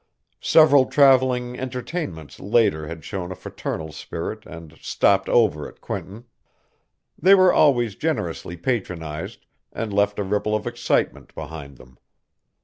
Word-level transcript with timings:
Several 0.41 0.87
travelling 0.87 1.59
entertainments 1.59 2.39
later 2.39 2.87
had 2.87 3.05
shown 3.05 3.31
a 3.31 3.35
fraternal 3.35 3.91
spirit 3.91 4.47
and 4.47 4.75
"stopped 4.81 5.29
over" 5.29 5.67
at 5.67 5.79
Quinton. 5.79 6.25
They 7.21 7.35
were 7.35 7.53
always 7.53 7.93
generously 7.93 8.57
patronized 8.57 9.45
and 9.71 9.93
left 9.93 10.17
a 10.17 10.23
ripple 10.23 10.55
of 10.55 10.65
excitement 10.65 11.35
behind 11.35 11.77
them. 11.77 11.99